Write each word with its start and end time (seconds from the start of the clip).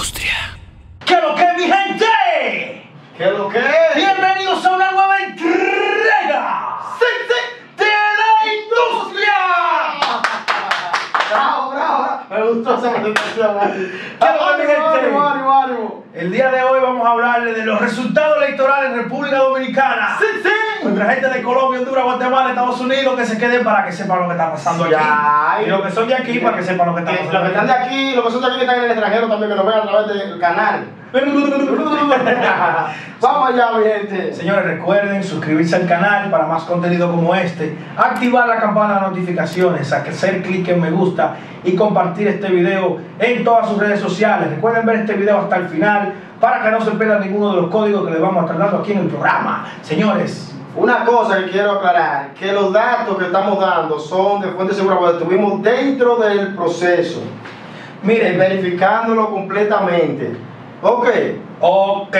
industria. 0.00 0.56
¿Qué 1.04 1.14
lo 1.20 1.34
que, 1.34 1.44
mi 1.58 1.64
gente? 1.64 2.86
¿Qué 3.18 3.26
lo 3.26 3.50
que? 3.50 3.62
Bienvenidos 3.94 4.64
a 4.64 4.74
una 4.74 4.90
nueva 4.92 5.18
entrega 5.18 6.78
¡Sí, 6.98 7.04
sí! 7.28 7.84
de 7.84 7.84
la 7.84 8.54
industria. 8.54 9.34
¡Bravo, 11.28 11.70
bravo! 11.72 12.20
Me 12.30 12.42
gustó 12.48 12.78
esa 12.78 12.90
presentación. 12.92 13.58
¿Qué 13.60 14.26
lo 14.26 14.56
que, 14.56 14.62
mi 14.62 14.68
gente? 14.68 14.98
ánimo, 15.00 15.20
ánimo, 15.22 15.62
ánimo! 15.62 16.04
El 16.14 16.32
día 16.32 16.50
de 16.50 16.62
hoy 16.62 16.80
vamos 16.80 17.06
a 17.06 17.10
hablarle 17.10 17.52
de 17.52 17.66
los 17.66 17.78
resultados 17.78 18.38
electorales 18.38 18.92
en 18.92 19.02
República 19.02 19.36
Dominicana. 19.36 20.16
¡Sí, 20.18 20.24
sí! 20.42 20.69
Nuestra 20.82 21.12
gente 21.12 21.28
de 21.28 21.42
Colombia, 21.42 21.80
Honduras, 21.80 22.04
Guatemala, 22.04 22.48
Estados 22.50 22.80
Unidos, 22.80 23.18
que 23.18 23.26
se 23.26 23.38
queden 23.38 23.62
para 23.62 23.84
que 23.84 23.92
sepan 23.92 24.20
lo 24.20 24.26
que 24.26 24.32
está 24.32 24.50
pasando 24.50 24.88
Ya, 24.88 25.54
aquí. 25.54 25.64
Y 25.64 25.68
los 25.68 25.82
que 25.82 25.90
son 25.90 26.08
de 26.08 26.14
aquí, 26.14 26.38
para 26.38 26.56
que 26.56 26.62
sepan 26.62 26.86
lo 26.86 26.94
que 26.94 27.00
está 27.00 27.12
pasando 27.12 27.32
Los 27.32 27.42
que 27.42 27.48
están 27.48 27.66
de 27.66 27.72
aquí, 27.72 28.14
los 28.14 28.24
que 28.24 28.30
son 28.30 28.40
de 28.40 28.46
aquí 28.46 28.56
que 28.56 28.62
están 28.62 28.78
en 28.78 28.84
el 28.84 28.90
extranjero 28.90 29.28
también, 29.28 29.50
que 29.50 29.56
nos 29.56 29.66
vean 29.66 29.80
a 29.80 29.82
través 29.82 30.06
del 30.08 30.38
canal. 30.38 30.84
Vamos 33.20 33.50
allá, 33.50 33.72
mi 33.76 33.84
gente. 33.84 34.32
Señores, 34.32 34.64
recuerden 34.64 35.22
suscribirse 35.24 35.76
al 35.76 35.86
canal 35.86 36.30
para 36.30 36.46
más 36.46 36.62
contenido 36.62 37.10
como 37.10 37.34
este, 37.34 37.76
activar 37.96 38.48
la 38.48 38.60
campana 38.60 38.94
de 38.94 39.00
notificaciones, 39.08 39.92
hacer 39.92 40.42
clic 40.42 40.68
en 40.68 40.80
me 40.80 40.92
gusta 40.92 41.34
y 41.64 41.74
compartir 41.74 42.28
este 42.28 42.48
video 42.48 42.98
en 43.18 43.42
todas 43.44 43.68
sus 43.68 43.78
redes 43.78 43.98
sociales. 44.00 44.48
Recuerden 44.50 44.86
ver 44.86 45.00
este 45.00 45.14
video 45.14 45.40
hasta 45.40 45.56
el 45.56 45.68
final 45.68 46.14
para 46.40 46.62
que 46.62 46.70
no 46.70 46.80
se 46.80 46.92
pierdan 46.92 47.20
ninguno 47.20 47.54
de 47.54 47.62
los 47.62 47.70
códigos 47.70 48.06
que 48.06 48.12
les 48.12 48.20
vamos 48.20 48.42
a 48.42 48.46
estar 48.46 48.58
dando 48.58 48.78
aquí 48.78 48.92
en 48.92 49.00
el 49.00 49.08
programa. 49.08 49.66
Señores, 49.82 50.54
Una 50.76 51.04
cosa 51.04 51.38
que 51.38 51.50
quiero 51.50 51.72
aclarar, 51.72 52.32
que 52.34 52.52
los 52.52 52.72
datos 52.72 53.18
que 53.18 53.24
estamos 53.24 53.58
dando 53.58 53.98
son 53.98 54.40
de 54.40 54.48
fuente 54.48 54.74
segura, 54.74 54.98
porque 54.98 55.18
estuvimos 55.18 55.62
dentro 55.62 56.16
del 56.16 56.54
proceso, 56.54 57.22
miren, 58.02 58.38
verificándolo 58.38 59.30
completamente. 59.30 60.36
Ok, 60.82 61.08
Ok. 61.60 62.16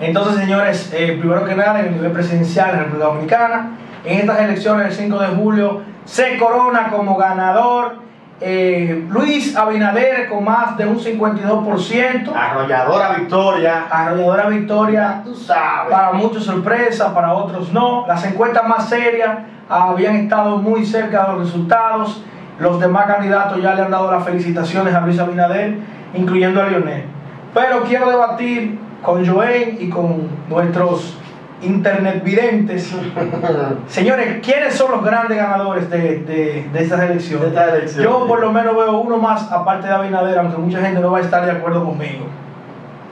Entonces, 0.00 0.36
señores, 0.36 0.90
eh, 0.92 1.16
primero 1.18 1.44
que 1.44 1.54
nada, 1.54 1.80
en 1.80 1.86
el 1.86 1.92
nivel 1.92 2.12
presidencial 2.12 2.70
de 2.70 2.76
la 2.76 2.82
República 2.84 3.06
Dominicana, 3.06 3.78
en 4.04 4.20
estas 4.20 4.40
elecciones 4.40 4.86
del 4.86 5.06
5 5.06 5.18
de 5.18 5.26
julio, 5.28 5.82
se 6.04 6.36
corona 6.38 6.90
como 6.90 7.16
ganador 7.16 7.96
eh, 8.40 9.06
Luis 9.08 9.56
Abinader 9.56 10.28
con 10.28 10.44
más 10.44 10.76
de 10.76 10.86
un 10.86 10.98
52%. 10.98 12.32
arrolladora 12.34 13.12
victoria. 13.14 13.86
Arrolladora 13.90 14.48
victoria, 14.48 15.22
Tú 15.24 15.34
sabes. 15.34 15.92
para 15.92 16.12
muchos 16.12 16.44
sorpresa, 16.44 17.14
para 17.14 17.32
otros 17.32 17.72
no. 17.72 18.04
Las 18.06 18.24
encuestas 18.24 18.66
más 18.68 18.88
serias 18.88 19.38
habían 19.68 20.16
estado 20.16 20.58
muy 20.58 20.84
cerca 20.84 21.22
de 21.26 21.32
los 21.34 21.46
resultados. 21.46 22.22
Los 22.58 22.78
demás 22.80 23.06
candidatos 23.06 23.60
ya 23.62 23.74
le 23.74 23.82
han 23.82 23.90
dado 23.90 24.10
las 24.10 24.24
felicitaciones 24.24 24.94
a 24.94 25.00
Luis 25.00 25.18
Abinader, 25.18 25.78
incluyendo 26.14 26.60
a 26.62 26.66
Lionel. 26.68 27.04
Pero 27.52 27.82
quiero 27.84 28.08
debatir 28.10 28.78
con 29.02 29.26
Joel 29.26 29.76
y 29.80 29.88
con 29.88 30.28
nuestros 30.48 31.18
internet 31.62 32.22
videntes. 32.22 32.94
Señores, 33.88 34.40
¿quiénes 34.42 34.74
son 34.74 34.92
los 34.92 35.04
grandes 35.04 35.36
ganadores 35.36 35.88
de, 35.90 36.18
de, 36.20 36.68
de 36.72 36.82
estas 36.82 37.00
elecciones? 37.00 37.52
Elecciones. 37.52 37.96
Yo 37.96 38.26
por 38.26 38.40
lo 38.40 38.52
menos 38.52 38.74
veo 38.76 38.98
uno 38.98 39.18
más 39.18 39.50
aparte 39.50 39.86
de 39.86 39.94
Abinader, 39.94 40.38
aunque 40.38 40.56
mucha 40.58 40.80
gente 40.80 41.00
no 41.00 41.10
va 41.10 41.18
a 41.18 41.22
estar 41.22 41.44
de 41.44 41.52
acuerdo 41.52 41.84
conmigo. 41.84 42.26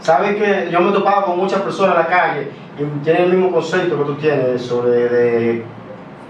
Sabes 0.00 0.36
que 0.36 0.68
yo 0.70 0.80
me 0.80 0.90
he 0.90 0.92
topado 0.92 1.26
con 1.26 1.38
muchas 1.38 1.60
personas 1.60 1.94
en 1.94 2.02
la 2.02 2.08
calle 2.08 2.48
y 2.78 3.04
tienen 3.04 3.22
el 3.24 3.32
mismo 3.34 3.52
concepto 3.52 3.98
que 3.98 4.04
tú 4.04 4.14
tienes 4.16 4.62
sobre 4.62 5.08
de, 5.08 5.64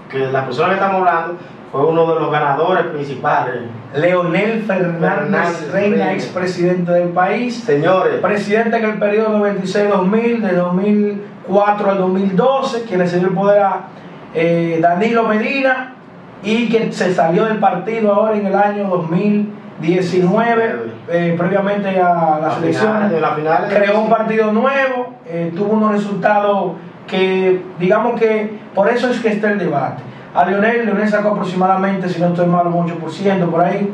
que 0.09 0.19
la 0.19 0.45
persona 0.45 0.69
que 0.69 0.75
estamos 0.75 0.99
hablando 0.99 1.37
fue 1.73 1.83
uno 1.83 2.05
de 2.13 2.19
los 2.19 2.31
ganadores 2.31 2.85
principales. 2.85 3.61
Leonel 3.95 4.61
Fernández 4.61 5.01
Fernández 5.01 5.71
Reina, 5.71 6.13
expresidente 6.13 6.91
del 6.91 7.09
país, 7.09 7.63
Señores, 7.63 8.19
presidente 8.21 8.77
en 8.77 8.85
el 8.85 8.99
periodo 8.99 9.39
96-2000, 9.39 10.41
de 10.41 10.55
2004 10.55 11.89
al 11.89 11.97
2012, 11.97 12.83
quien 12.83 12.99
le 12.99 13.07
cedió 13.07 13.29
el 13.29 13.33
poder 13.33 13.63
a 13.63 13.87
eh, 14.35 14.77
Danilo 14.83 15.23
Medina 15.23 15.95
y 16.43 16.69
que 16.69 16.91
se 16.91 17.11
salió 17.11 17.45
del 17.45 17.57
partido 17.57 18.13
ahora 18.13 18.37
en 18.37 18.45
el 18.45 18.55
año 18.55 18.87
2019, 18.89 20.75
eh, 21.09 21.35
previamente 21.35 21.99
a 21.99 22.37
las 22.39 22.53
La 22.53 22.57
elecciones. 22.67 23.07
final, 23.07 23.21
la 23.21 23.31
final 23.31 23.67
creó 23.69 23.99
un 23.99 24.09
partido 24.11 24.51
nuevo, 24.51 25.15
eh, 25.25 25.51
tuvo 25.55 25.73
unos 25.73 25.93
resultados 25.93 26.73
que, 27.07 27.63
digamos 27.79 28.19
que, 28.19 28.59
por 28.75 28.89
eso 28.89 29.09
es 29.09 29.19
que 29.19 29.29
está 29.29 29.51
el 29.53 29.57
debate. 29.57 30.03
A 30.33 30.45
Leonel, 30.45 30.85
Leonel 30.85 31.07
sacó 31.09 31.29
aproximadamente, 31.29 32.09
si 32.09 32.19
no 32.19 32.27
estoy 32.27 32.47
mal, 32.47 32.67
un 32.67 32.87
8% 32.87 33.49
por 33.49 33.61
ahí. 33.61 33.93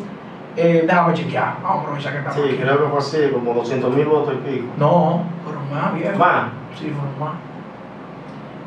Eh, 0.55 0.83
déjame 0.88 1.13
chequear, 1.13 1.55
vamos 1.61 1.77
a 1.77 1.81
aprovechar 1.81 2.11
que 2.11 2.17
estamos 2.19 2.39
sí, 2.39 2.47
aquí. 2.47 2.61
creo 2.61 2.83
que 2.83 2.89
fue 2.89 3.00
así, 3.00 3.17
como 3.33 3.53
200 3.53 3.95
mil 3.95 4.05
votos 4.05 4.33
y 4.33 4.50
pico. 4.50 4.67
No, 4.77 5.23
fueron 5.44 5.69
más, 5.72 5.94
viejo. 5.94 6.17
Más. 6.17 6.47
Sí, 6.77 6.91
fueron 6.91 7.19
más. 7.19 7.39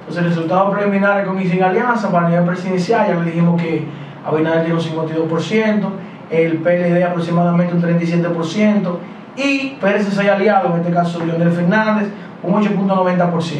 Entonces, 0.00 0.24
resultados 0.24 0.74
preliminares 0.74 1.26
con 1.26 1.40
y 1.40 1.46
sin 1.48 1.62
alianza 1.62 2.10
para 2.10 2.26
el 2.26 2.32
nivel 2.32 2.46
presidencial, 2.46 3.08
ya 3.08 3.14
le 3.14 3.24
dijimos 3.24 3.60
que 3.60 3.86
Abinader 4.26 4.64
tiene 4.64 4.78
un 4.78 4.84
52%, 4.84 5.88
el 6.30 6.58
PLD 6.58 7.04
aproximadamente 7.04 7.74
un 7.74 7.82
37%, 7.82 8.96
y 9.36 9.70
Pérez 9.80 10.06
es 10.08 10.18
aliado, 10.18 10.74
en 10.74 10.80
este 10.80 10.92
caso 10.92 11.24
Leonel 11.24 11.52
Fernández, 11.52 12.08
un 12.42 12.54
8.90%, 12.54 13.52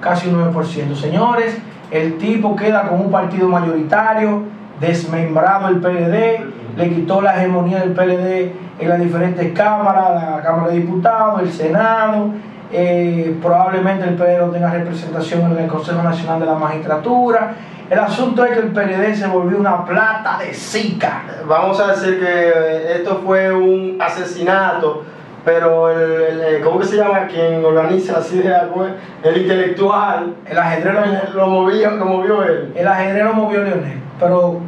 casi 0.00 0.28
un 0.28 0.52
9%. 0.52 0.94
Señores, 0.94 1.58
el 1.90 2.18
tipo 2.18 2.54
queda 2.56 2.88
con 2.88 3.00
un 3.00 3.10
partido 3.10 3.48
mayoritario, 3.48 4.42
desmembrado 4.80 5.68
el 5.68 5.76
PLD, 5.80 6.76
le 6.76 6.88
quitó 6.90 7.20
la 7.20 7.36
hegemonía 7.36 7.80
del 7.80 7.92
PLD 7.92 8.52
en 8.78 8.88
las 8.88 9.00
diferentes 9.00 9.52
cámaras, 9.52 10.36
la 10.36 10.42
Cámara 10.42 10.68
de 10.68 10.78
Diputados, 10.80 11.40
el 11.42 11.50
Senado, 11.52 12.30
eh, 12.72 13.36
probablemente 13.42 14.06
el 14.08 14.14
PLD 14.14 14.38
no 14.38 14.50
tenga 14.50 14.70
representación 14.70 15.50
en 15.52 15.58
el 15.64 15.66
Consejo 15.68 16.02
Nacional 16.02 16.38
de 16.40 16.46
la 16.46 16.54
Magistratura. 16.54 17.54
El 17.90 17.98
asunto 17.98 18.44
es 18.44 18.52
que 18.52 18.58
el 18.60 18.72
PLD 18.72 19.14
se 19.16 19.26
volvió 19.26 19.58
una 19.58 19.84
plata 19.84 20.38
de 20.38 20.52
zika. 20.52 21.22
Vamos 21.48 21.80
a 21.80 21.88
decir 21.88 22.20
que 22.20 22.92
esto 22.96 23.22
fue 23.24 23.50
un 23.52 23.96
asesinato, 24.00 25.04
pero 25.44 25.88
el, 25.90 25.98
el- 26.20 26.40
el- 26.40 26.57
¿cómo 26.57 26.57
que 26.57 26.57
se 26.88 26.96
llama 26.96 27.26
quien 27.26 27.64
organiza 27.64 28.14
las 28.14 28.32
ideas? 28.32 28.64
pues? 28.74 28.92
El 29.22 29.42
intelectual, 29.42 30.34
El 30.44 30.58
ajedrez 30.58 30.94
lo, 31.34 31.40
lo 31.40 31.46
movió, 31.48 31.90
lo 31.92 32.04
movió 32.04 32.42
él. 32.42 32.72
el 32.74 32.86
ajedrez 32.88 33.24
lo 33.24 33.34
movió 33.34 33.62
Leonel, 33.62 34.00
pero 34.18 34.60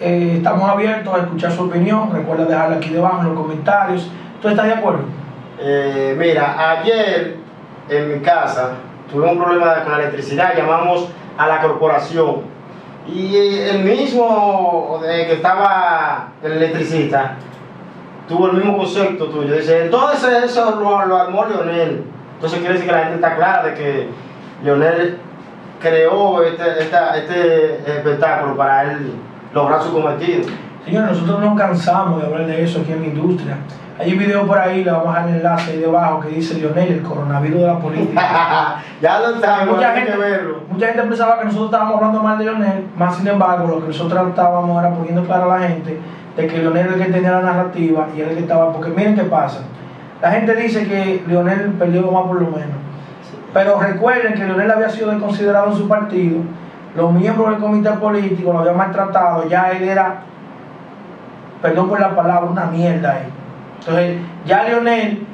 eh, 0.00 0.34
estamos 0.36 0.68
abiertos 0.68 1.14
a 1.14 1.18
escuchar 1.18 1.52
su 1.52 1.64
opinión. 1.64 2.10
Recuerda 2.12 2.44
dejarla 2.44 2.76
aquí 2.76 2.90
debajo 2.90 3.20
en 3.20 3.28
los 3.28 3.36
comentarios. 3.38 4.10
¿Tú 4.40 4.48
estás 4.48 4.66
de 4.66 4.72
acuerdo? 4.74 5.02
Eh, 5.60 6.16
mira, 6.18 6.78
ayer 6.80 7.36
en 7.88 8.12
mi 8.12 8.20
casa 8.20 8.72
tuve 9.10 9.30
un 9.30 9.38
problema 9.38 9.82
con 9.82 9.92
la 9.92 9.98
electricidad, 9.98 10.56
llamamos 10.56 11.08
a 11.36 11.46
la 11.46 11.60
corporación 11.60 12.42
y 13.06 13.36
el 13.58 13.84
mismo 13.84 15.00
eh, 15.06 15.24
que 15.26 15.34
estaba 15.34 16.28
el 16.42 16.52
electricista 16.52 17.36
tuvo 18.28 18.46
el 18.50 18.56
mismo 18.58 18.76
concepto 18.78 19.26
tuyo. 19.26 19.54
Dice, 19.54 19.84
entonces 19.86 20.44
eso 20.44 20.78
lo, 20.80 21.04
lo 21.06 21.16
armó 21.16 21.44
Leonel. 21.44 22.04
Entonces 22.34 22.58
quiere 22.58 22.74
decir 22.74 22.88
que 22.88 22.92
la 22.94 23.02
gente 23.04 23.14
está 23.16 23.36
clara 23.36 23.62
de 23.64 23.74
que 23.74 24.08
Leonel 24.62 25.18
creó 25.80 26.42
este, 26.42 26.82
esta- 26.82 27.16
este 27.16 27.76
espectáculo 27.86 28.56
para 28.56 28.82
él 28.92 29.12
lograr 29.52 29.82
su 29.82 29.92
cometido. 29.92 30.48
Señores, 30.84 31.10
nosotros 31.12 31.40
no 31.40 31.56
cansamos 31.56 32.20
de 32.20 32.26
hablar 32.26 32.46
de 32.46 32.62
eso 32.62 32.80
aquí 32.80 32.92
en 32.92 33.00
la 33.00 33.06
industria. 33.06 33.56
Hay 33.98 34.12
un 34.12 34.18
video 34.18 34.44
por 34.44 34.58
ahí, 34.58 34.82
le 34.82 34.90
vamos 34.90 35.06
a 35.06 35.20
dejar 35.20 35.28
el 35.28 35.36
enlace 35.36 35.70
ahí 35.70 35.78
debajo 35.78 36.20
que 36.20 36.28
dice 36.28 36.54
Lionel, 36.54 36.92
el 36.94 37.02
coronavirus 37.02 37.60
de 37.60 37.66
la 37.66 37.78
política. 37.78 38.76
ya 39.00 39.20
lo 39.20 39.38
sabemos, 39.40 39.76
mucha, 39.76 39.92
hay 39.92 39.94
que 39.94 40.10
gente, 40.10 40.18
verlo. 40.18 40.60
mucha 40.68 40.86
gente 40.88 41.02
pensaba 41.04 41.38
que 41.38 41.44
nosotros 41.44 41.66
estábamos 41.70 41.96
hablando 41.96 42.20
mal 42.22 42.36
de 42.38 42.44
Lionel, 42.44 42.86
más 42.96 43.16
sin 43.16 43.28
embargo, 43.28 43.68
lo 43.68 43.80
que 43.82 43.86
nosotros 43.88 44.28
estábamos 44.28 44.82
era 44.82 44.92
poniendo 44.94 45.22
claro 45.24 45.52
a 45.52 45.58
la 45.60 45.68
gente 45.68 45.98
de 46.36 46.46
que 46.46 46.58
Lionel 46.58 46.86
era 46.86 46.94
el 46.94 47.02
que 47.06 47.12
tenía 47.12 47.32
la 47.32 47.42
narrativa 47.42 48.08
y 48.14 48.20
era 48.20 48.30
el 48.30 48.36
que 48.36 48.42
estaba. 48.42 48.72
Porque 48.72 48.90
miren 48.90 49.14
qué 49.14 49.24
pasa. 49.24 49.60
La 50.20 50.30
gente 50.30 50.54
dice 50.54 50.86
que 50.86 51.22
Lionel 51.26 51.72
perdió 51.72 52.10
más 52.10 52.26
por 52.26 52.40
lo 52.40 52.48
menos. 52.48 52.84
Pero 53.54 53.78
recuerden 53.78 54.34
que 54.34 54.44
Leonel 54.44 54.70
había 54.70 54.90
sido 54.90 55.10
desconsiderado 55.10 55.70
en 55.70 55.76
su 55.76 55.88
partido, 55.88 56.40
los 56.96 57.12
miembros 57.12 57.50
del 57.50 57.60
comité 57.60 57.90
político 57.92 58.52
lo 58.52 58.58
habían 58.58 58.76
maltratado, 58.76 59.48
ya 59.48 59.70
él 59.70 59.84
era, 59.84 60.22
perdón 61.62 61.88
por 61.88 62.00
la 62.00 62.16
palabra, 62.16 62.50
una 62.50 62.66
mierda 62.66 63.12
ahí. 63.12 63.32
Entonces, 63.78 64.18
ya 64.44 64.64
Leonel, 64.64 65.24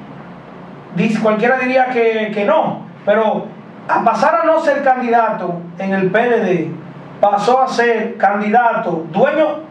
cualquiera 1.22 1.58
diría 1.58 1.86
que, 1.86 2.30
que 2.34 2.44
no, 2.44 2.82
pero 3.06 3.46
a 3.88 4.04
pasar 4.04 4.40
a 4.42 4.44
no 4.44 4.60
ser 4.60 4.82
candidato 4.84 5.54
en 5.78 5.94
el 5.94 6.10
PLD, 6.10 6.68
pasó 7.20 7.62
a 7.62 7.68
ser 7.68 8.18
candidato, 8.18 9.06
dueño, 9.12 9.69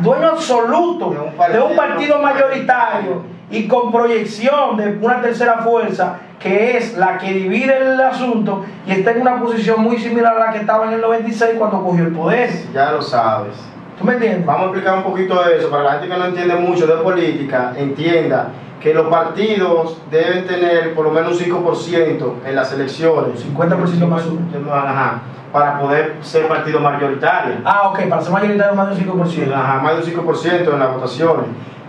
dueño 0.00 0.28
absoluto 0.28 1.10
De 1.10 1.18
un 1.18 1.52
de 1.52 1.60
un 1.60 1.76
partido 1.76 1.76
partido 1.76 2.18
mayoritario 2.18 3.22
y 3.50 3.66
con 3.66 3.90
proyección 3.90 4.76
de 4.76 4.98
una 5.00 5.20
tercera 5.20 5.58
fuerza 5.58 6.18
que 6.38 6.76
es 6.76 6.96
la 6.96 7.18
que 7.18 7.32
divide 7.32 7.76
el 7.76 8.00
asunto 8.00 8.64
y 8.86 8.92
está 8.92 9.10
en 9.10 9.22
una 9.22 9.40
posición 9.40 9.82
muy 9.82 9.98
similar 9.98 10.36
a 10.36 10.46
la 10.46 10.52
que 10.52 10.58
estaba 10.58 10.86
en 10.86 10.94
el 10.94 11.00
96 11.00 11.56
cuando 11.58 11.82
cogió 11.82 12.04
el 12.04 12.12
poder. 12.12 12.50
Ya 12.72 12.92
lo 12.92 13.02
sabes. 13.02 13.54
¿Tú 13.98 14.06
me 14.06 14.14
entiendes? 14.14 14.46
Vamos 14.46 14.62
a 14.62 14.64
explicar 14.66 14.96
un 14.96 15.02
poquito 15.04 15.44
de 15.44 15.58
eso 15.58 15.68
para 15.68 15.82
la 15.82 15.92
gente 15.92 16.08
que 16.08 16.16
no 16.16 16.24
entiende 16.24 16.54
mucho 16.54 16.86
de 16.86 17.02
política, 17.02 17.74
entienda 17.76 18.48
que 18.80 18.94
los 18.94 19.08
partidos 19.08 19.98
deben 20.10 20.46
tener 20.46 20.94
por 20.94 21.04
lo 21.04 21.10
menos 21.10 21.38
un 21.38 21.64
5% 21.64 22.32
en 22.46 22.56
las 22.56 22.72
elecciones. 22.72 23.46
50% 23.46 24.06
más 24.06 24.24
uno. 24.24 24.72
Ajá, 24.72 25.20
para 25.52 25.78
poder 25.80 26.16
ser 26.22 26.46
partido 26.48 26.78
mayoritario. 26.80 27.56
Ah, 27.64 27.88
ok, 27.88 28.08
para 28.08 28.22
ser 28.22 28.32
mayoritario 28.32 28.74
más 28.74 28.88
de 28.88 29.04
un 29.10 29.18
5%. 29.20 29.52
Ajá, 29.54 29.78
más 29.80 29.92
de 29.94 29.98
un 29.98 30.04
5% 30.26 30.72
en 30.72 30.78
las 30.78 30.94
votaciones. 30.94 31.46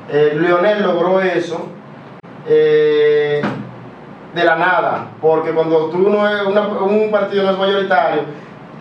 Eh, 0.10 0.38
Lionel 0.40 0.82
logró 0.84 1.22
eso 1.22 1.68
eh, 2.48 3.42
de 4.34 4.44
la 4.44 4.56
nada, 4.56 5.08
porque 5.22 5.52
cuando 5.52 5.88
tú 5.90 6.00
no 6.10 6.28
es 6.28 6.42
una- 6.44 6.68
un 6.68 7.12
partido 7.12 7.44
no 7.44 7.52
es 7.52 7.58
mayoritario, 7.58 8.22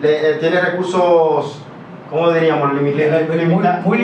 le- 0.01 0.31
eh, 0.31 0.33
tiene 0.35 0.59
recursos, 0.61 1.61
¿cómo 2.09 2.31
diríamos? 2.31 2.73
Limita- 2.73 3.27
muy 3.27 3.37
limitado. 3.37 3.81
muy 3.83 3.97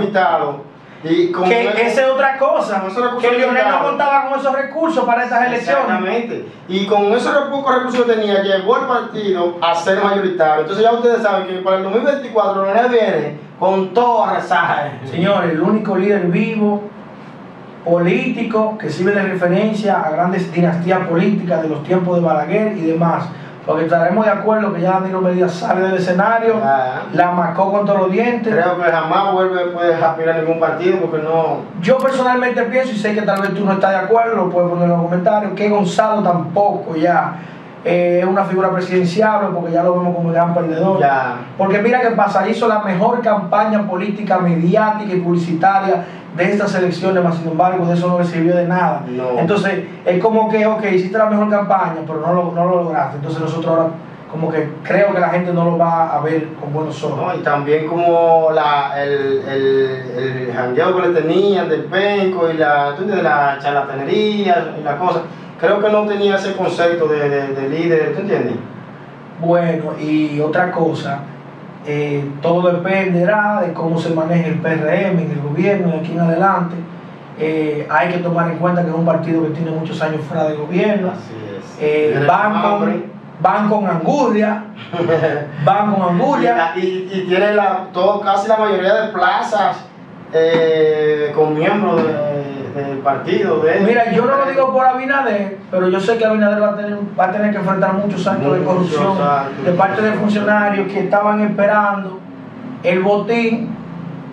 limitado. 0.00 0.71
Y 1.04 1.32
con 1.32 1.48
Que 1.48 1.86
esa 1.86 2.02
es 2.02 2.08
otra 2.08 2.38
cosa, 2.38 2.84
que 3.20 3.30
Lionel 3.32 3.68
no 3.68 3.82
contaba 3.82 4.28
con 4.28 4.38
esos 4.38 4.54
recursos 4.54 5.04
para 5.04 5.24
estas 5.24 5.46
elecciones. 5.46 5.84
Exactamente. 5.84 6.46
Y 6.68 6.86
con 6.86 7.12
esos 7.12 7.34
pocos 7.48 7.74
recursos 7.74 8.04
que 8.04 8.12
tenía, 8.12 8.42
llegó 8.42 8.78
el 8.78 8.86
partido 8.86 9.56
a 9.60 9.74
ser 9.74 10.02
mayoritario. 10.02 10.62
Entonces 10.62 10.84
ya 10.84 10.92
ustedes 10.92 11.22
saben 11.22 11.48
que 11.48 11.54
para 11.54 11.78
el 11.78 11.82
2024 11.84 12.64
Lionel 12.64 12.88
viene 12.88 13.36
con 13.58 13.92
todo 13.92 14.24
a 14.24 14.34
rezar. 14.34 14.92
Señores, 15.10 15.52
el 15.52 15.60
único 15.60 15.96
líder 15.96 16.26
vivo, 16.26 16.82
político, 17.84 18.78
que 18.78 18.88
sirve 18.88 19.12
de 19.12 19.22
referencia 19.22 20.00
a 20.00 20.10
grandes 20.10 20.52
dinastías 20.52 21.06
políticas 21.08 21.62
de 21.62 21.68
los 21.68 21.82
tiempos 21.82 22.16
de 22.16 22.22
Balaguer 22.22 22.76
y 22.76 22.82
demás. 22.82 23.24
Porque 23.66 23.84
estaremos 23.84 24.24
de 24.24 24.32
acuerdo 24.32 24.72
que 24.72 24.80
ya 24.80 24.92
Danilo 24.92 25.20
Medina 25.20 25.48
sale 25.48 25.82
del 25.82 25.94
escenario, 25.94 26.60
la 27.12 27.30
marcó 27.30 27.70
con 27.70 27.86
todos 27.86 28.00
los 28.00 28.10
dientes. 28.10 28.52
Creo 28.52 28.76
que 28.76 28.90
jamás 28.90 29.32
vuelve 29.32 29.66
puede 29.66 29.94
aspirar 29.94 30.36
a 30.36 30.40
ningún 30.40 30.58
partido 30.58 30.98
porque 30.98 31.22
no. 31.22 31.58
Yo 31.80 31.98
personalmente 31.98 32.62
pienso, 32.64 32.92
y 32.92 32.96
sé 32.96 33.14
que 33.14 33.22
tal 33.22 33.40
vez 33.40 33.54
tú 33.54 33.64
no 33.64 33.72
estás 33.72 33.90
de 33.90 33.96
acuerdo, 33.98 34.34
lo 34.34 34.50
puedes 34.50 34.68
poner 34.68 34.84
en 34.84 34.90
los 34.90 35.02
comentarios, 35.02 35.52
que 35.52 35.68
Gonzalo 35.68 36.22
tampoco 36.22 36.96
ya 36.96 37.36
eh, 37.84 38.20
es 38.22 38.26
una 38.26 38.44
figura 38.44 38.70
presidenciable 38.70 39.48
porque 39.54 39.72
ya 39.72 39.82
lo 39.82 39.94
vemos 39.94 40.14
como 40.14 40.32
gran 40.32 40.54
perdedor. 40.54 41.00
Ya. 41.00 41.36
Porque 41.56 41.78
mira 41.78 42.00
qué 42.00 42.10
pasa, 42.10 42.48
hizo 42.48 42.66
la 42.66 42.80
mejor 42.80 43.22
campaña 43.22 43.86
política, 43.86 44.38
mediática 44.38 45.12
y 45.14 45.20
publicitaria 45.20 46.04
de 46.36 46.50
estas 46.50 46.74
elecciones, 46.74 47.22
mas 47.22 47.36
sin 47.36 47.48
embargo 47.48 47.84
de 47.86 47.94
eso 47.94 48.08
no 48.08 48.18
le 48.18 48.24
sirvió 48.24 48.56
de 48.56 48.66
nada. 48.66 49.04
No. 49.06 49.38
Entonces 49.38 49.84
es 50.04 50.22
como 50.22 50.48
que, 50.50 50.66
ok, 50.66 50.84
hiciste 50.92 51.18
la 51.18 51.26
mejor 51.26 51.50
campaña, 51.50 51.96
pero 52.06 52.20
no 52.20 52.32
lo, 52.32 52.52
no 52.52 52.64
lo 52.66 52.82
lograste. 52.84 53.16
Entonces 53.16 53.40
nosotros 53.40 53.66
ahora 53.66 53.90
como 54.32 54.50
que 54.50 54.66
creo 54.82 55.12
que 55.12 55.20
la 55.20 55.28
gente 55.28 55.52
no 55.52 55.62
lo 55.66 55.76
va 55.76 56.16
a 56.16 56.20
ver 56.22 56.48
con 56.58 56.72
buenos 56.72 57.04
ojos. 57.04 57.18
¿no? 57.18 57.34
Y 57.34 57.42
también 57.42 57.86
como 57.86 58.48
la, 58.54 58.94
el, 59.02 59.42
el, 59.46 60.00
el 60.16 60.52
jangueo 60.54 60.96
que 60.96 61.08
le 61.08 61.20
tenían 61.20 61.68
del 61.68 61.84
penco 61.84 62.50
y 62.50 62.56
la, 62.56 62.94
¿tú 62.96 63.02
entiendes? 63.02 63.24
la 63.24 63.58
charlatanería 63.60 64.74
y 64.80 64.82
la 64.82 64.96
cosa. 64.96 65.20
Creo 65.60 65.80
que 65.82 65.90
no 65.90 66.06
tenía 66.06 66.36
ese 66.36 66.56
concepto 66.56 67.06
de, 67.08 67.28
de, 67.28 67.48
de 67.48 67.68
líder, 67.68 68.14
¿tú 68.14 68.22
entiendes? 68.22 68.54
Bueno, 69.38 69.92
y 70.00 70.40
otra 70.40 70.72
cosa, 70.72 71.20
eh, 71.86 72.24
todo 72.40 72.70
dependerá 72.72 73.62
de 73.66 73.72
cómo 73.72 73.98
se 73.98 74.14
maneje 74.14 74.48
el 74.50 74.58
PRM 74.60 75.18
en 75.18 75.30
el 75.30 75.40
gobierno 75.42 75.88
de 75.92 75.98
aquí 75.98 76.12
en 76.12 76.20
adelante. 76.20 76.74
Eh, 77.38 77.86
hay 77.90 78.08
que 78.10 78.18
tomar 78.18 78.50
en 78.50 78.58
cuenta 78.58 78.82
que 78.82 78.88
es 78.90 78.94
un 78.94 79.04
partido 79.04 79.42
que 79.44 79.50
tiene 79.50 79.70
muchos 79.72 80.00
años 80.02 80.20
fuera 80.26 80.44
de 80.44 80.54
gobierno. 80.56 81.08
Eh, 81.80 82.24
van, 82.28 82.52
con 82.62 83.12
van 83.40 83.68
con 83.68 83.86
angurria, 83.88 84.64
van 85.64 85.92
con 85.94 86.02
angurria. 86.10 86.72
y, 86.76 86.80
y, 86.80 87.10
y 87.12 87.26
tiene 87.26 87.54
la, 87.54 87.86
todo, 87.92 88.20
casi 88.20 88.46
la 88.48 88.56
mayoría 88.58 88.94
de 88.94 89.12
plazas 89.12 89.78
eh, 90.32 91.32
con 91.34 91.54
miembros 91.58 91.96
de- 91.96 92.51
del 92.74 92.98
partido. 92.98 93.60
De 93.60 93.80
Mira, 93.80 94.12
yo 94.12 94.24
no 94.24 94.36
lo 94.36 94.46
digo 94.46 94.72
por 94.72 94.84
Abinader, 94.84 95.58
pero 95.70 95.88
yo 95.88 96.00
sé 96.00 96.16
que 96.16 96.24
Abinader 96.24 96.62
va 96.62 96.70
a 96.70 96.76
tener, 96.76 96.98
va 97.18 97.24
a 97.26 97.32
tener 97.32 97.50
que 97.50 97.58
enfrentar 97.58 97.94
muchos 97.94 98.26
actos 98.26 98.58
de 98.58 98.64
corrupción 98.64 99.18
de 99.64 99.72
parte 99.72 100.02
de 100.02 100.12
funcionarios 100.12 100.90
que 100.90 101.00
estaban 101.00 101.40
esperando 101.40 102.20
el 102.82 103.02
botín 103.02 103.76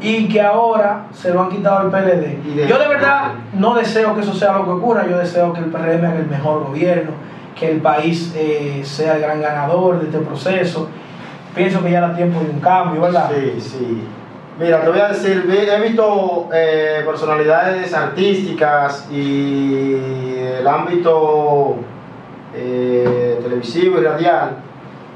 y 0.01 0.27
que 0.27 0.41
ahora 0.41 1.07
se 1.11 1.33
lo 1.33 1.43
han 1.43 1.49
quitado 1.49 1.79
al 1.79 1.91
PLD. 1.91 2.67
Yo 2.67 2.79
de 2.79 2.87
verdad 2.87 3.31
no 3.53 3.75
deseo 3.75 4.15
que 4.15 4.21
eso 4.21 4.33
sea 4.33 4.53
lo 4.53 4.63
que 4.63 4.71
ocurra, 4.71 5.05
yo 5.07 5.17
deseo 5.17 5.51
que 5.53 5.59
el 5.59 5.65
PRM 5.65 6.05
haga 6.05 6.19
el 6.19 6.27
mejor 6.27 6.65
gobierno, 6.65 7.11
que 7.57 7.71
el 7.71 7.81
país 7.81 8.33
eh, 8.35 8.81
sea 8.85 9.15
el 9.15 9.21
gran 9.21 9.41
ganador 9.41 9.99
de 9.99 10.05
este 10.05 10.19
proceso. 10.19 10.87
Pienso 11.53 11.83
que 11.83 11.91
ya 11.91 11.97
era 11.97 12.15
tiempo 12.15 12.39
de 12.39 12.49
un 12.51 12.59
cambio, 12.59 13.01
¿verdad? 13.01 13.29
Sí, 13.33 13.59
sí. 13.59 14.07
Mira, 14.59 14.81
te 14.81 14.89
voy 14.89 14.99
a 14.99 15.07
decir, 15.07 15.45
he 15.49 15.81
visto 15.87 16.49
eh, 16.53 17.01
personalidades 17.05 17.93
artísticas 17.93 19.07
y 19.09 20.35
el 20.59 20.67
ámbito 20.67 21.77
eh, 22.53 23.39
televisivo 23.41 24.01
y 24.01 24.03
radial 24.03 24.57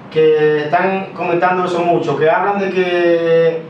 que 0.10 0.60
están 0.60 1.08
comentando 1.14 1.66
eso 1.66 1.82
mucho, 1.84 2.18
que 2.18 2.30
hablan 2.30 2.58
de 2.58 2.70
que 2.70 3.62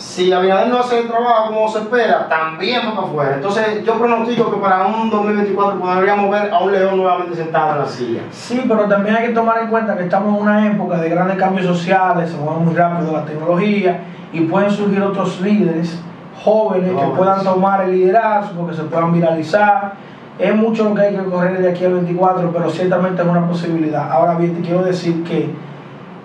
si 0.00 0.32
Abinader 0.32 0.68
no 0.68 0.78
hace 0.78 1.00
el 1.00 1.08
trabajo 1.08 1.48
como 1.48 1.68
se 1.68 1.80
espera, 1.80 2.26
también 2.26 2.80
va 2.86 2.94
para 2.94 3.06
afuera. 3.06 3.34
Entonces 3.34 3.84
yo 3.84 3.98
pronostico 3.98 4.50
que 4.50 4.56
para 4.56 4.86
un 4.86 5.10
2024 5.10 5.78
podríamos 5.78 6.30
ver 6.30 6.50
a 6.50 6.58
un 6.58 6.72
león 6.72 6.96
nuevamente 6.96 7.36
sentado 7.36 7.74
en 7.74 7.78
la 7.80 7.86
silla. 7.86 8.20
Sí, 8.30 8.64
pero 8.66 8.86
también 8.86 9.16
hay 9.16 9.26
que 9.26 9.34
tomar 9.34 9.58
en 9.58 9.68
cuenta 9.68 9.98
que 9.98 10.04
estamos 10.04 10.34
en 10.34 10.42
una 10.42 10.66
época 10.68 10.96
de 10.96 11.10
grandes 11.10 11.36
cambios 11.36 11.66
sociales, 11.66 12.30
se 12.30 12.36
mueve 12.38 12.60
muy 12.60 12.74
rápido 12.74 13.12
la 13.12 13.26
tecnología 13.26 14.00
y 14.32 14.40
pueden 14.40 14.70
surgir 14.70 15.02
otros 15.02 15.38
líderes 15.42 16.02
jóvenes 16.42 16.92
que 16.98 17.06
puedan 17.14 17.44
tomar 17.44 17.84
el 17.84 17.92
liderazgo, 17.92 18.66
que 18.68 18.74
se 18.74 18.84
puedan 18.84 19.12
viralizar. 19.12 19.92
Es 20.38 20.56
mucho 20.56 20.84
lo 20.84 20.94
que 20.94 21.02
hay 21.02 21.14
que 21.14 21.24
correr 21.24 21.60
de 21.60 21.68
aquí 21.68 21.84
al 21.84 21.92
24, 21.92 22.50
pero 22.50 22.70
ciertamente 22.70 23.20
es 23.20 23.28
una 23.28 23.46
posibilidad. 23.46 24.10
Ahora 24.10 24.36
bien, 24.36 24.54
te 24.54 24.62
quiero 24.62 24.82
decir 24.82 25.22
que 25.24 25.54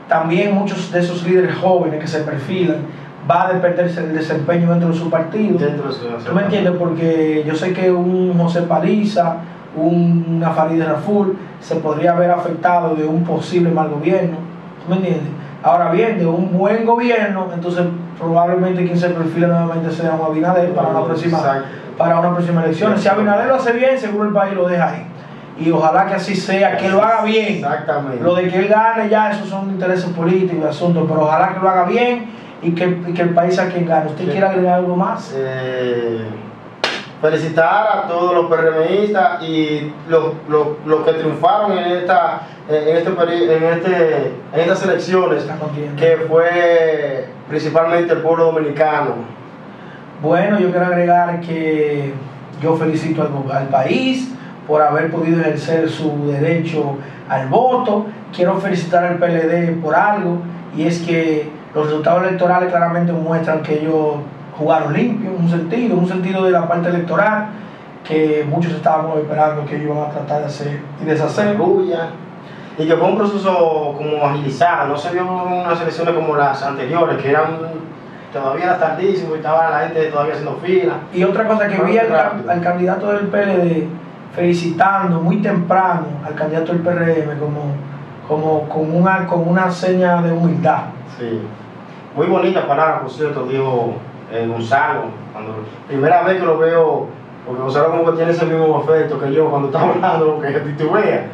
también 0.07 0.55
muchos 0.55 0.89
de 0.93 0.99
esos 0.99 1.23
líderes 1.23 1.57
jóvenes 1.57 1.99
que 1.99 2.07
se 2.07 2.19
perfilan 2.19 3.04
va 3.29 3.47
a 3.47 3.53
dependerse 3.53 4.01
del 4.01 4.15
desempeño 4.15 4.69
dentro 4.69 4.89
de 4.89 4.95
su 4.95 5.09
partido. 5.09 5.57
Dentro 5.57 5.89
de 5.89 5.93
su 5.93 6.07
¿Tú 6.25 6.35
me 6.35 6.43
entiendes? 6.43 6.73
Porque 6.77 7.43
yo 7.45 7.55
sé 7.55 7.73
que 7.73 7.91
un 7.91 8.37
José 8.37 8.61
Paliza, 8.63 9.37
un 9.75 10.25
una 10.37 10.51
Farideh 10.51 10.85
Raful 10.85 11.37
se 11.59 11.75
podría 11.75 12.13
haber 12.13 12.31
afectado 12.31 12.95
de 12.95 13.05
un 13.05 13.23
posible 13.23 13.69
mal 13.69 13.89
gobierno. 13.89 14.37
¿Tú 14.83 14.89
me 14.89 14.97
entiendes? 14.97 15.29
Ahora 15.63 15.91
bien, 15.91 16.19
de 16.19 16.27
un 16.27 16.55
buen 16.55 16.85
gobierno, 16.85 17.47
entonces 17.53 17.85
probablemente 18.19 18.85
quien 18.85 18.97
se 18.97 19.09
perfile 19.09 19.47
nuevamente 19.47 19.91
sea 19.91 20.13
un 20.13 20.25
Abinader 20.25 20.71
para 20.73 20.89
una 20.89 21.05
próxima, 21.05 21.39
Exacto. 21.39 21.67
para 21.97 22.19
una 22.19 22.35
próxima 22.35 22.63
elección. 22.63 22.97
Si 22.97 23.07
Abinader 23.07 23.47
lo 23.47 23.55
hace 23.55 23.73
bien, 23.73 23.97
seguro 23.97 24.27
el 24.27 24.33
país 24.33 24.53
lo 24.53 24.67
deja 24.67 24.89
ahí. 24.89 25.07
Y 25.57 25.71
ojalá 25.71 26.05
que 26.05 26.15
así 26.15 26.35
sea, 26.35 26.77
que 26.77 26.89
lo 26.89 27.01
haga 27.01 27.23
bien. 27.23 27.55
Exactamente. 27.55 28.23
Lo 28.23 28.35
de 28.35 28.47
que 28.49 28.59
él 28.59 28.67
gane 28.67 29.09
ya, 29.09 29.31
esos 29.31 29.47
son 29.47 29.69
intereses 29.69 30.05
políticos 30.11 30.57
y 30.61 30.67
asuntos, 30.67 31.05
pero 31.07 31.21
ojalá 31.21 31.53
que 31.53 31.59
lo 31.59 31.69
haga 31.69 31.85
bien 31.85 32.25
y 32.61 32.71
que, 32.73 32.85
y 33.07 33.13
que 33.13 33.21
el 33.21 33.29
país 33.31 33.55
sea 33.55 33.69
quien 33.69 33.85
gane. 33.85 34.07
¿Usted 34.07 34.25
Sí. 34.25 34.31
quiere 34.31 34.45
agregar 34.47 34.79
algo 34.79 34.95
más? 34.95 35.33
Eh, 35.35 36.21
felicitar 37.21 37.87
a 37.87 38.07
todos 38.07 38.33
los 38.35 38.45
PRMistas 38.47 39.41
y 39.43 39.91
los, 40.09 40.33
los, 40.49 40.67
los 40.85 41.01
que 41.05 41.13
triunfaron 41.13 41.77
en 41.77 41.91
esta 41.97 42.41
en 42.69 42.97
este 42.97 43.09
en 43.55 43.63
este 43.63 44.25
en 44.53 44.59
estas 44.59 44.83
elecciones 44.83 45.47
que 45.97 46.17
fue 46.27 47.27
principalmente 47.47 48.13
el 48.13 48.19
pueblo 48.19 48.45
dominicano 48.45 49.13
Bueno, 50.21 50.59
yo 50.59 50.69
quiero 50.71 50.85
agregar 50.87 51.39
que 51.41 52.11
yo 52.61 52.75
felicito 52.75 53.21
al, 53.21 53.55
al 53.57 53.67
país 53.69 54.31
por 54.67 54.81
haber 54.81 55.11
podido 55.11 55.41
ejercer 55.41 55.89
su 55.89 56.27
derecho 56.31 56.97
al 57.29 57.47
voto. 57.47 58.07
Quiero 58.35 58.55
felicitar 58.57 59.03
al 59.05 59.17
PLD 59.17 59.81
por 59.81 59.93
algo 59.95 60.39
y 60.75 60.87
es 60.87 60.99
que 60.99 61.49
los 61.75 61.85
resultados 61.87 62.23
electorales 62.23 62.69
claramente 62.69 63.11
muestran 63.11 63.61
que 63.61 63.81
ellos 63.81 64.15
jugaron 64.57 64.93
limpio 64.93 65.29
en 65.31 65.43
un 65.43 65.49
sentido, 65.49 65.93
en 65.93 65.99
un 65.99 66.07
sentido 66.07 66.45
de 66.45 66.51
la 66.51 66.67
parte 66.67 66.87
electoral 66.87 67.47
que 68.05 68.45
muchos 68.49 68.71
estábamos 68.71 69.17
esperando 69.17 69.65
que 69.65 69.75
ellos 69.75 69.87
iban 69.87 70.09
a 70.09 70.09
tratar 70.09 70.39
de 70.39 70.45
hacer 70.45 70.79
y 71.01 71.05
deshacer. 71.05 71.57
Y 72.77 72.87
que 72.87 72.95
fue 72.95 73.07
un 73.07 73.17
proceso 73.17 73.95
como 73.97 74.25
agilizado 74.25 74.89
no 74.89 74.97
se 74.97 75.11
vio 75.11 75.25
unas 75.25 75.81
elecciones 75.81 76.13
como 76.13 76.35
las 76.35 76.61
anteriores 76.63 77.21
que 77.21 77.29
eran 77.29 77.57
todavía 78.31 78.65
era 78.65 78.77
tardísimo 78.77 79.33
y 79.33 79.37
estaba 79.37 79.69
la 79.69 79.79
gente 79.79 80.07
todavía 80.07 80.33
haciendo 80.33 80.57
fila 80.57 80.93
Y 81.13 81.23
otra 81.23 81.47
cosa 81.47 81.67
que 81.69 81.81
vi 81.83 81.97
al 81.97 82.61
candidato 82.61 83.13
del 83.13 83.27
PLD 83.27 83.87
felicitando 84.33 85.21
muy 85.21 85.37
temprano 85.37 86.07
al 86.25 86.35
candidato 86.35 86.73
del 86.73 86.81
PRM 86.81 87.39
como, 87.39 87.61
como 88.27 88.67
con, 88.67 88.93
una, 88.93 89.25
con 89.25 89.47
una 89.47 89.71
seña 89.71 90.21
de 90.21 90.33
humildad. 90.33 90.83
Sí. 91.17 91.41
Muy 92.15 92.27
bonita 92.27 92.65
palabra, 92.65 93.01
por 93.01 93.11
cierto, 93.11 93.45
dijo 93.45 93.95
Gonzalo. 94.47 95.01
Cuando, 95.33 95.51
primera 95.85 96.23
vez 96.23 96.39
que 96.39 96.45
lo 96.45 96.57
veo, 96.57 97.07
porque 97.45 97.61
Gonzalo 97.61 97.91
como 97.91 98.05
que 98.05 98.17
tiene 98.17 98.31
ese 98.31 98.45
mismo 98.45 98.81
efecto 98.81 99.19
que 99.19 99.33
yo 99.33 99.49
cuando 99.49 99.67
está 99.67 99.81
hablando, 99.89 100.39
que 100.39 100.51
titubea. 100.51 101.27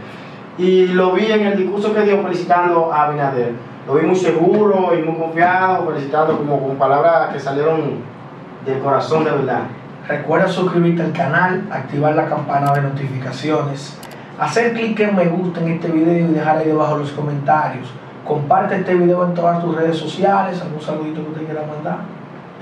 Y 0.58 0.88
lo 0.88 1.12
vi 1.14 1.32
en 1.32 1.46
el 1.46 1.58
discurso 1.58 1.94
que 1.94 2.02
dio 2.02 2.24
felicitando 2.24 2.92
a 2.92 3.04
Abinader. 3.04 3.54
Lo 3.86 3.94
vi 3.94 4.08
muy 4.08 4.16
seguro 4.16 4.90
y 4.98 5.04
muy 5.04 5.20
confiado, 5.20 5.86
felicitando 5.86 6.38
como 6.38 6.60
con 6.60 6.76
palabras 6.78 7.32
que 7.32 7.40
salieron 7.40 7.98
del 8.66 8.80
corazón 8.80 9.24
de 9.24 9.32
verdad. 9.32 9.62
Recuerda 10.08 10.48
suscribirte 10.48 11.04
al 11.04 11.14
canal, 11.14 11.68
activar 11.72 12.16
la 12.16 12.26
campana 12.26 12.74
de 12.74 12.82
notificaciones, 12.82 14.00
hacer 14.40 14.74
clic 14.74 15.00
en 15.00 15.16
me 15.16 15.26
gusta 15.26 15.62
en 15.62 15.74
este 15.74 15.90
video 15.90 16.28
y 16.28 16.34
dejar 16.34 16.58
ahí 16.58 16.68
debajo 16.68 16.98
los 16.98 17.12
comentarios. 17.12 17.88
Comparte 18.32 18.78
este 18.78 18.96
video 18.96 19.26
en 19.26 19.34
todas 19.34 19.62
tus 19.62 19.76
redes 19.76 19.98
sociales. 19.98 20.62
¿Algún 20.62 20.80
saludito 20.80 21.22
que 21.22 21.32
usted 21.32 21.46
quiera 21.48 21.64
mandar? 21.68 21.98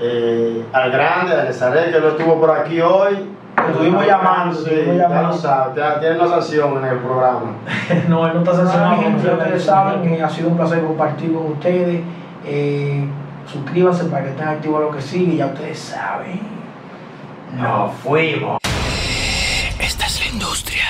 Eh, 0.00 0.64
al 0.72 0.90
grande, 0.90 1.32
al 1.32 1.46
Esaré, 1.46 1.92
que 1.92 2.00
no 2.00 2.08
estuvo 2.08 2.40
por 2.40 2.50
aquí 2.50 2.80
hoy. 2.80 3.30
Lo 3.56 3.68
estuvimos 3.68 4.04
llamando, 4.04 4.56
Sí, 4.56 4.64
estuvimos 4.64 4.96
ya 4.96 5.02
llamando. 5.08 5.28
lo 5.28 5.34
sabe, 5.34 5.80
ya 5.80 6.00
tiene 6.00 6.18
una 6.18 6.26
sanción 6.26 6.76
en 6.78 6.84
el 6.86 6.98
programa. 6.98 7.52
no, 8.08 8.26
él 8.26 8.34
no 8.34 8.40
está 8.40 8.54
sancionado. 8.56 9.00
No, 9.00 9.16
ustedes 9.16 9.64
saben 9.64 10.02
que 10.02 10.20
ha 10.20 10.28
sido 10.28 10.48
un 10.48 10.56
placer 10.56 10.82
compartir 10.84 11.32
con 11.32 11.52
ustedes. 11.52 12.02
Eh, 12.44 13.08
suscríbanse 13.46 14.06
para 14.06 14.24
que 14.24 14.30
estén 14.30 14.48
activos 14.48 14.76
a 14.82 14.84
lo 14.86 14.90
que 14.90 15.00
sigue. 15.00 15.36
Ya 15.36 15.46
ustedes 15.46 15.78
saben. 15.78 16.40
Nos 17.56 17.92
fuimos. 17.94 18.58
Esta 19.78 20.06
es 20.06 20.18
la 20.18 20.32
industria. 20.32 20.82